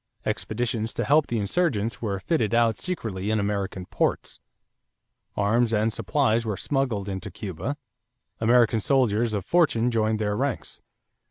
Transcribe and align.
Expeditions 0.25 0.95
to 0.95 1.05
help 1.05 1.27
the 1.27 1.37
insurgents 1.37 2.01
were 2.01 2.19
fitted 2.19 2.55
out 2.55 2.75
secretly 2.75 3.29
in 3.29 3.39
American 3.39 3.85
ports. 3.85 4.39
Arms 5.37 5.73
and 5.75 5.93
supplies 5.93 6.43
were 6.43 6.57
smuggled 6.57 7.07
into 7.07 7.29
Cuba. 7.29 7.77
American 8.39 8.81
soldiers 8.81 9.35
of 9.35 9.45
fortune 9.45 9.91
joined 9.91 10.17
their 10.17 10.35
ranks. 10.35 10.81